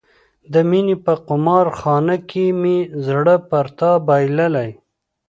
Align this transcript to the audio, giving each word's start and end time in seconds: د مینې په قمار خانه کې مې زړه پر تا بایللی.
د 0.53 0.55
مینې 0.69 0.95
په 1.05 1.13
قمار 1.27 1.67
خانه 1.79 2.15
کې 2.29 2.45
مې 2.61 2.77
زړه 3.05 3.35
پر 3.49 3.65
تا 3.77 3.91
بایللی. 4.07 4.69